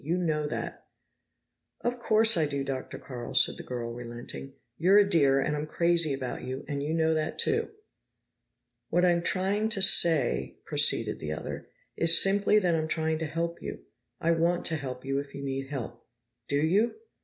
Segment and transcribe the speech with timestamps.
[0.03, 0.87] You know that."
[1.81, 2.97] "Of course I do, Dr.
[2.97, 4.53] Carl," said the girl, relenting.
[4.79, 7.69] "You're a dear, and I'm crazy about you, and you know that, too."
[8.89, 13.61] "What I'm trying to say," proceeded the other, "is simply that I'm trying to help
[13.61, 13.85] you.
[14.19, 16.03] I want to help you, if you need help.
[16.49, 16.95] Do you?"